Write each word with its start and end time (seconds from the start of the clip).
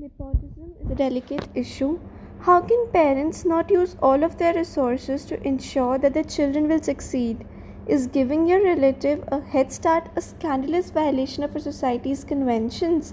Nepotism 0.00 0.74
is 0.80 0.92
a 0.92 0.94
delicate 0.94 1.48
issue. 1.56 1.98
How 2.42 2.60
can 2.60 2.86
parents 2.92 3.44
not 3.44 3.68
use 3.68 3.96
all 4.00 4.22
of 4.22 4.38
their 4.38 4.54
resources 4.54 5.24
to 5.24 5.42
ensure 5.44 5.98
that 5.98 6.14
their 6.14 6.22
children 6.22 6.68
will 6.68 6.80
succeed? 6.80 7.44
Is 7.88 8.06
giving 8.06 8.46
your 8.46 8.62
relative 8.62 9.24
a 9.26 9.40
head 9.40 9.72
start 9.72 10.08
a 10.14 10.20
scandalous 10.20 10.90
violation 10.90 11.42
of 11.42 11.52
our 11.56 11.60
society's 11.60 12.22
conventions? 12.22 13.12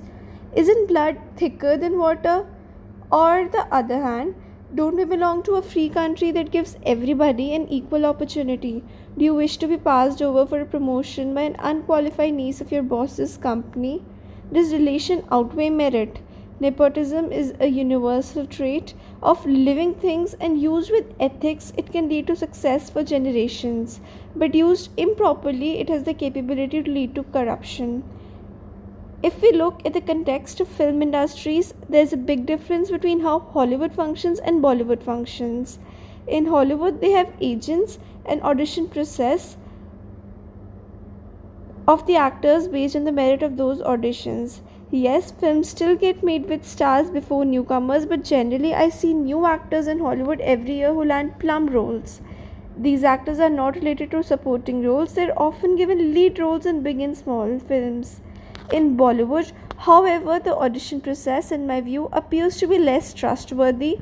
Isn't 0.56 0.88
blood 0.88 1.18
thicker 1.36 1.76
than 1.76 1.98
water? 1.98 2.46
Or 3.12 3.50
the 3.52 3.66
other 3.72 4.00
hand, 4.00 4.36
don't 4.76 4.96
we 4.96 5.06
belong 5.06 5.42
to 5.44 5.56
a 5.56 5.64
free 5.64 5.90
country 5.90 6.30
that 6.34 6.52
gives 6.52 6.78
everybody 6.86 7.56
an 7.56 7.68
equal 7.68 8.06
opportunity? 8.06 8.84
Do 9.18 9.26
you 9.26 9.34
wish 9.34 9.58
to 9.58 9.68
be 9.68 9.78
passed 9.78 10.22
over 10.22 10.46
for 10.46 10.62
a 10.62 10.66
promotion 10.66 11.34
by 11.34 11.42
an 11.42 11.56
unqualified 11.58 12.36
niece 12.36 12.62
of 12.62 12.72
your 12.72 12.84
boss's 12.84 13.38
company? 13.38 14.04
Does 14.54 14.72
relation 14.72 15.24
outweigh 15.32 15.72
merit? 15.72 16.20
Nepotism 16.58 17.32
is 17.34 17.54
a 17.60 17.68
universal 17.68 18.46
trait 18.46 18.94
of 19.22 19.46
living 19.46 19.94
things, 19.94 20.36
and 20.36 20.62
used 20.62 20.90
with 20.90 21.14
ethics, 21.20 21.74
it 21.78 21.92
can 21.92 22.08
lead 22.08 22.28
to 22.28 22.36
success 22.36 22.90
for 22.90 23.04
generations. 23.04 24.00
But 24.36 24.56
used 24.56 24.90
improperly, 24.96 25.80
it 25.80 25.90
has 25.90 26.04
the 26.04 26.14
capability 26.14 26.82
to 26.82 26.90
lead 26.90 27.14
to 27.16 27.24
corruption. 27.24 28.04
If 29.22 29.42
we 29.42 29.52
look 29.52 29.82
at 29.86 29.94
the 29.94 30.02
context 30.02 30.62
of 30.62 30.68
film 30.68 31.02
industries, 31.02 31.74
there's 31.90 32.14
a 32.14 32.18
big 32.18 32.46
difference 32.46 32.90
between 32.90 33.20
how 33.20 33.40
Hollywood 33.40 33.94
functions 33.94 34.40
and 34.40 34.64
Bollywood 34.64 35.04
functions. 35.04 35.80
In 36.28 36.46
Hollywood, 36.46 37.02
they 37.02 37.12
have 37.12 37.34
agents, 37.42 38.00
and 38.26 38.42
audition 38.42 38.88
process 38.88 39.58
of 41.88 42.08
the 42.08 42.16
actors 42.16 42.68
based 42.68 42.96
on 42.96 43.04
the 43.04 43.12
merit 43.12 43.44
of 43.44 43.58
those 43.58 43.82
auditions. 43.82 44.62
Yes, 44.92 45.32
films 45.32 45.70
still 45.70 45.96
get 45.96 46.24
made 46.24 46.48
with 46.48 46.66
stars 46.66 47.10
before 47.10 47.44
newcomers, 47.46 48.06
but 48.06 48.24
generally 48.24 48.74
I 48.74 48.90
see 48.90 49.14
new 49.14 49.46
actors 49.46 49.88
in 49.88 50.00
Hollywood 50.00 50.42
every 50.42 50.76
year 50.78 50.94
who 50.94 51.04
land 51.04 51.38
plum 51.40 51.68
roles. 51.68 52.22
These 52.78 53.04
actors 53.04 53.40
are 53.40 53.50
not 53.50 53.76
related 53.76 54.12
to 54.12 54.24
supporting 54.24 54.84
roles, 54.84 55.14
they're 55.14 55.40
often 55.40 55.76
given 55.76 56.14
lead 56.14 56.40
roles 56.40 56.66
in 56.66 56.82
big 56.82 57.00
and 57.00 57.18
small 57.18 57.60
films. 57.60 58.22
In 58.72 58.98
Bollywood, 58.98 59.52
however, 59.78 60.40
the 60.40 60.56
audition 60.56 61.02
process, 61.02 61.52
in 61.52 61.68
my 61.68 61.82
view, 61.82 62.10
appears 62.12 62.58
to 62.58 62.68
be 62.68 62.80
less 62.80 63.14
trustworthy. 63.14 64.00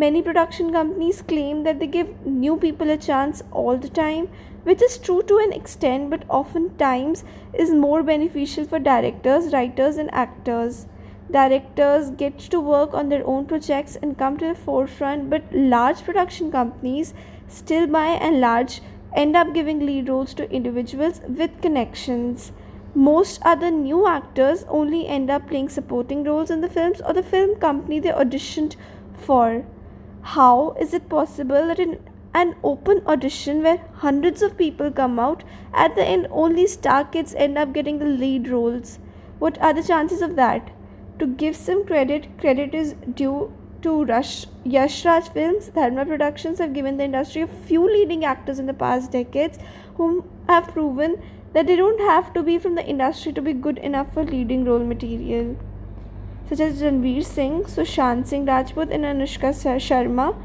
Many 0.00 0.20
production 0.20 0.72
companies 0.72 1.22
claim 1.22 1.62
that 1.62 1.78
they 1.78 1.86
give 1.86 2.26
new 2.26 2.58
people 2.58 2.90
a 2.90 2.98
chance 2.98 3.42
all 3.50 3.78
the 3.78 3.88
time, 3.88 4.28
which 4.64 4.82
is 4.82 4.98
true 4.98 5.22
to 5.22 5.38
an 5.38 5.54
extent 5.54 6.10
but 6.10 6.26
oftentimes 6.28 7.24
is 7.54 7.70
more 7.70 8.02
beneficial 8.02 8.66
for 8.66 8.78
directors, 8.78 9.54
writers, 9.54 9.96
and 9.96 10.12
actors. 10.12 10.84
Directors 11.30 12.10
get 12.10 12.38
to 12.38 12.60
work 12.60 12.92
on 12.92 13.08
their 13.08 13.26
own 13.26 13.46
projects 13.46 13.96
and 13.96 14.18
come 14.18 14.36
to 14.36 14.48
the 14.48 14.54
forefront, 14.54 15.30
but 15.30 15.50
large 15.50 16.02
production 16.02 16.52
companies, 16.52 17.14
still 17.48 17.86
by 17.86 18.08
and 18.08 18.38
large, 18.38 18.82
end 19.14 19.34
up 19.34 19.54
giving 19.54 19.78
lead 19.86 20.10
roles 20.10 20.34
to 20.34 20.50
individuals 20.50 21.22
with 21.26 21.62
connections. 21.62 22.52
Most 22.94 23.40
other 23.46 23.70
new 23.70 24.06
actors 24.06 24.66
only 24.68 25.06
end 25.06 25.30
up 25.30 25.48
playing 25.48 25.70
supporting 25.70 26.22
roles 26.22 26.50
in 26.50 26.60
the 26.60 26.68
films 26.68 27.00
or 27.00 27.14
the 27.14 27.22
film 27.22 27.56
company 27.56 27.98
they 27.98 28.10
auditioned 28.10 28.76
for. 29.14 29.64
How 30.34 30.76
is 30.80 30.92
it 30.92 31.08
possible 31.08 31.68
that 31.68 31.78
in 31.78 31.98
an 32.34 32.54
open 32.70 33.02
audition 33.06 33.62
where 33.62 33.82
hundreds 34.04 34.42
of 34.42 34.56
people 34.58 34.90
come 34.90 35.20
out, 35.20 35.44
at 35.72 35.94
the 35.94 36.04
end 36.04 36.26
only 36.30 36.66
star 36.66 37.04
kids 37.04 37.34
end 37.34 37.56
up 37.56 37.72
getting 37.72 38.00
the 38.00 38.06
lead 38.22 38.48
roles. 38.48 38.98
What 39.38 39.60
are 39.62 39.72
the 39.72 39.84
chances 39.84 40.22
of 40.22 40.34
that? 40.36 40.72
To 41.20 41.26
give 41.26 41.54
some 41.54 41.86
credit, 41.86 42.26
credit 42.38 42.74
is 42.74 42.94
due 43.14 43.52
to 43.82 44.04
Rush, 44.04 44.46
Yash 44.64 45.04
Raj 45.04 45.28
Films. 45.28 45.68
Dharma 45.68 46.04
Productions 46.04 46.58
have 46.58 46.74
given 46.74 46.96
the 46.96 47.04
industry 47.04 47.42
a 47.42 47.46
few 47.46 47.86
leading 47.86 48.24
actors 48.24 48.58
in 48.58 48.66
the 48.66 48.74
past 48.74 49.12
decades 49.12 49.58
whom 49.94 50.28
have 50.48 50.68
proven 50.68 51.16
that 51.52 51.68
they 51.68 51.76
don't 51.76 52.00
have 52.00 52.34
to 52.34 52.42
be 52.42 52.58
from 52.58 52.74
the 52.74 52.84
industry 52.84 53.32
to 53.32 53.40
be 53.40 53.52
good 53.52 53.78
enough 53.78 54.12
for 54.12 54.24
leading 54.24 54.64
role 54.64 54.84
material. 54.84 55.56
Such 56.48 56.60
as 56.60 56.80
Ranveer 56.80 57.24
Singh, 57.24 57.64
Sushant 57.64 58.26
Singh 58.28 58.46
Rajput, 58.46 58.90
and 58.90 59.04
Anushka 59.04 59.50
Sharma 59.86 60.36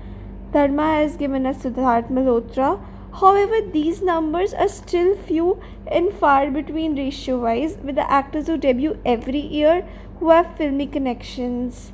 Dharma 0.51 0.95
has 0.95 1.15
given 1.15 1.45
us 1.45 1.63
Siddharth 1.63 2.09
Malhotra. 2.09 2.83
However, 3.19 3.61
these 3.71 4.01
numbers 4.01 4.53
are 4.53 4.67
still 4.67 5.15
few 5.15 5.61
and 5.85 6.11
far 6.11 6.49
between 6.49 6.95
ratio 6.95 7.39
wise, 7.39 7.77
with 7.83 7.95
the 7.95 8.11
actors 8.11 8.47
who 8.47 8.57
debut 8.57 8.97
every 9.05 9.39
year 9.39 9.87
who 10.19 10.29
have 10.29 10.57
filmy 10.57 10.87
connections. 10.87 11.91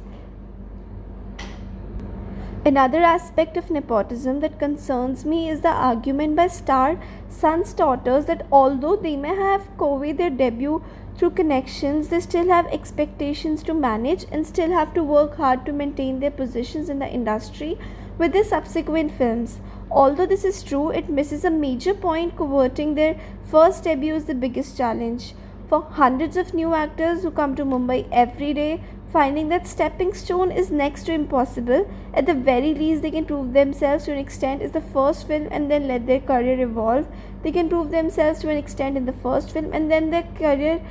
Another 2.66 3.02
aspect 3.02 3.56
of 3.56 3.70
nepotism 3.72 4.40
that 4.42 4.60
concerns 4.60 5.24
me 5.24 5.50
is 5.50 5.62
the 5.62 5.70
argument 5.70 6.36
by 6.36 6.48
star 6.48 7.00
sons' 7.30 7.74
daughters 7.74 8.26
that 8.26 8.46
although 8.52 8.96
they 8.96 9.16
may 9.16 9.36
have 9.36 9.70
conveyed 9.78 10.18
their 10.18 10.30
debut 10.30 10.84
through 11.18 11.32
connections, 11.32 12.10
they 12.10 12.20
still 12.20 12.50
have 12.50 12.68
expectations 12.68 13.64
to 13.64 13.74
manage 13.74 14.26
and 14.32 14.46
still 14.46 14.70
have 14.70 14.94
to 14.94 15.04
work 15.04 15.38
hard 15.38 15.66
to 15.66 15.74
maintain 15.74 16.20
their 16.20 16.30
positions 16.30 16.90
in 16.90 17.00
the 17.00 17.08
industry 17.08 17.78
with 18.20 18.34
their 18.34 18.44
subsequent 18.44 19.12
films. 19.12 19.60
Although 19.90 20.28
this 20.28 20.44
is 20.44 20.62
true, 20.62 20.92
it 20.92 21.10
misses 21.10 21.44
a 21.44 21.50
major 21.50 21.96
point 21.96 22.38
converting 22.38 22.94
their 22.94 23.20
first 23.50 23.84
debut 23.84 24.14
is 24.14 24.26
the 24.26 24.36
biggest 24.36 24.78
challenge. 24.78 25.34
For 25.68 25.82
hundreds 25.82 26.38
of 26.38 26.54
new 26.54 26.76
actors 26.76 27.24
who 27.24 27.32
come 27.32 27.56
to 27.56 27.66
Mumbai 27.66 28.08
every 28.12 28.54
day, 28.54 28.84
finding 29.12 29.50
that 29.50 29.66
stepping 29.66 30.14
stone 30.14 30.52
is 30.52 30.70
next 30.70 31.06
to 31.06 31.14
impossible, 31.14 31.90
at 32.14 32.26
the 32.26 32.34
very 32.34 32.74
least 32.76 33.02
they 33.02 33.12
can 33.12 33.26
prove 33.26 33.54
themselves 33.54 34.06
to 34.06 34.12
an 34.12 34.20
extent 34.20 34.62
is 34.62 34.72
the 34.72 34.82
first 34.82 35.28
film 35.28 35.48
and 35.50 35.72
then 35.72 35.88
let 35.88 36.06
their 36.06 36.20
career 36.20 36.60
evolve. 36.62 37.08
They 37.44 37.52
can 37.52 37.70
prove 37.70 37.90
themselves 37.92 38.40
to 38.40 38.50
an 38.50 38.58
extent 38.58 38.98
in 38.98 39.06
the 39.06 39.14
first 39.14 39.52
film 39.52 39.72
and 39.74 39.90
then 39.90 40.10
their 40.10 40.28
career 40.38 40.82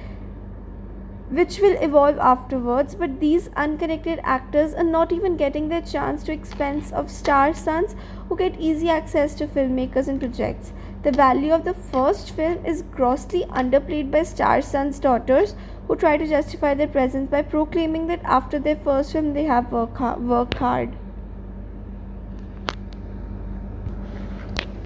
which 1.29 1.59
will 1.59 1.77
evolve 1.83 2.19
afterwards 2.19 2.95
but 2.95 3.19
these 3.21 3.49
unconnected 3.57 4.21
actors 4.23 4.75
are 4.75 4.85
not 4.85 5.13
even 5.13 5.37
getting 5.37 5.69
their 5.69 5.83
chance 5.83 6.23
to 6.23 6.33
expense 6.33 6.93
of 6.93 7.11
star 7.11 7.53
sons 7.53 7.97
who 8.29 8.37
get 8.37 8.61
easy 8.61 8.89
access 8.89 9.35
to 9.35 9.47
filmmakers 9.47 10.09
and 10.09 10.21
projects. 10.21 10.73
The 11.03 11.13
value 11.13 11.53
of 11.53 11.65
the 11.65 11.75
first 11.75 12.31
film 12.31 12.65
is 12.65 12.83
grossly 12.83 13.45
underplayed 13.45 14.11
by 14.11 14.23
star 14.23 14.63
sons 14.63 14.99
daughters 15.01 15.55
who 15.87 15.97
try 15.97 16.17
to 16.17 16.27
justify 16.27 16.75
their 16.75 16.89
presence 16.89 17.31
by 17.31 17.43
proclaiming 17.43 18.07
that 18.09 18.23
after 18.25 18.59
their 18.59 18.77
first 18.77 19.13
film 19.13 19.35
they 19.35 19.45
have 19.45 19.73
work 19.73 20.01
worked 20.19 20.59
hard 20.59 20.97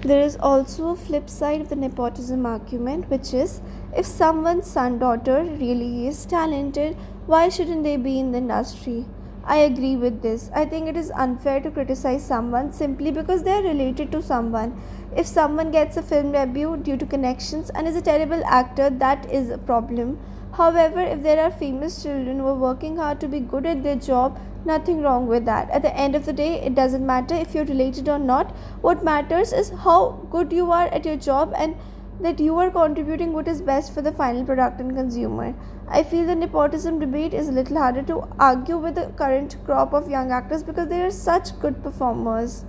There 0.03 0.21
is 0.21 0.35
also 0.37 0.89
a 0.89 0.95
flip 0.95 1.29
side 1.29 1.61
of 1.61 1.69
the 1.69 1.75
nepotism 1.75 2.43
argument, 2.43 3.07
which 3.11 3.35
is 3.35 3.61
if 3.95 4.07
someone's 4.07 4.65
son 4.65 4.97
daughter 4.97 5.43
really 5.43 6.07
is 6.07 6.25
talented, 6.25 6.97
why 7.27 7.49
shouldn't 7.49 7.83
they 7.83 7.97
be 7.97 8.19
in 8.19 8.31
the 8.31 8.39
industry? 8.39 9.05
I 9.43 9.57
agree 9.57 9.95
with 9.95 10.23
this. 10.23 10.49
I 10.55 10.65
think 10.65 10.87
it 10.87 10.97
is 10.97 11.11
unfair 11.11 11.61
to 11.61 11.69
criticize 11.69 12.25
someone 12.25 12.73
simply 12.73 13.11
because 13.11 13.43
they 13.43 13.51
are 13.51 13.61
related 13.61 14.11
to 14.13 14.23
someone. 14.23 14.81
If 15.15 15.27
someone 15.27 15.69
gets 15.69 15.97
a 15.97 16.01
film 16.01 16.31
debut 16.31 16.77
due 16.77 16.97
to 16.97 17.05
connections 17.05 17.69
and 17.69 17.87
is 17.87 17.95
a 17.95 18.01
terrible 18.01 18.43
actor, 18.45 18.89
that 18.89 19.31
is 19.31 19.51
a 19.51 19.59
problem. 19.59 20.19
However, 20.53 21.01
if 21.01 21.23
there 21.23 21.43
are 21.43 21.51
famous 21.51 22.03
children 22.03 22.39
who 22.39 22.47
are 22.47 22.55
working 22.55 22.97
hard 22.97 23.19
to 23.21 23.27
be 23.27 23.39
good 23.39 23.65
at 23.65 23.83
their 23.83 23.95
job, 23.95 24.39
Nothing 24.63 25.01
wrong 25.01 25.25
with 25.25 25.45
that. 25.45 25.71
At 25.71 25.81
the 25.81 25.95
end 25.97 26.15
of 26.15 26.25
the 26.25 26.33
day, 26.33 26.61
it 26.61 26.75
doesn't 26.75 27.05
matter 27.05 27.33
if 27.33 27.55
you're 27.55 27.65
related 27.65 28.07
or 28.07 28.19
not. 28.19 28.51
What 28.81 29.03
matters 29.03 29.51
is 29.51 29.71
how 29.85 30.27
good 30.29 30.53
you 30.53 30.71
are 30.71 30.85
at 30.87 31.03
your 31.03 31.15
job 31.15 31.53
and 31.57 31.75
that 32.21 32.39
you 32.39 32.55
are 32.59 32.69
contributing 32.69 33.33
what 33.33 33.47
is 33.47 33.61
best 33.61 33.91
for 33.91 34.03
the 34.03 34.11
final 34.11 34.45
product 34.45 34.79
and 34.79 34.95
consumer. 34.95 35.55
I 35.87 36.03
feel 36.03 36.27
the 36.27 36.35
nepotism 36.35 36.99
debate 36.99 37.33
is 37.33 37.49
a 37.49 37.51
little 37.51 37.77
harder 37.77 38.03
to 38.03 38.27
argue 38.37 38.77
with 38.77 38.93
the 38.95 39.07
current 39.17 39.57
crop 39.65 39.93
of 39.93 40.11
young 40.11 40.31
actors 40.31 40.61
because 40.61 40.89
they 40.89 41.01
are 41.01 41.09
such 41.09 41.59
good 41.59 41.81
performers. 41.81 42.63